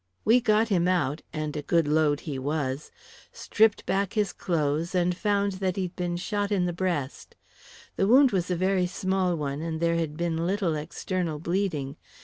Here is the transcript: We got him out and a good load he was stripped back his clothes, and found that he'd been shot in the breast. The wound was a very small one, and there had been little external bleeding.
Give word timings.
We 0.25 0.41
got 0.41 0.69
him 0.69 0.87
out 0.87 1.21
and 1.31 1.55
a 1.55 1.61
good 1.61 1.87
load 1.87 2.21
he 2.21 2.39
was 2.39 2.89
stripped 3.31 3.85
back 3.85 4.13
his 4.13 4.33
clothes, 4.33 4.95
and 4.95 5.15
found 5.15 5.51
that 5.61 5.75
he'd 5.75 5.95
been 5.95 6.17
shot 6.17 6.51
in 6.51 6.65
the 6.65 6.73
breast. 6.73 7.35
The 7.97 8.07
wound 8.07 8.31
was 8.31 8.49
a 8.49 8.55
very 8.55 8.87
small 8.87 9.35
one, 9.35 9.61
and 9.61 9.79
there 9.79 9.97
had 9.97 10.17
been 10.17 10.47
little 10.47 10.73
external 10.75 11.37
bleeding. 11.37 11.97